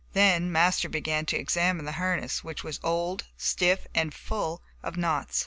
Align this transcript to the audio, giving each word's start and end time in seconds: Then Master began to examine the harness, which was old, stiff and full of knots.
Then 0.13 0.51
Master 0.51 0.89
began 0.89 1.27
to 1.27 1.37
examine 1.37 1.85
the 1.85 1.91
harness, 1.91 2.43
which 2.43 2.63
was 2.63 2.79
old, 2.83 3.25
stiff 3.37 3.85
and 3.93 4.11
full 4.11 4.63
of 4.81 4.97
knots. 4.97 5.39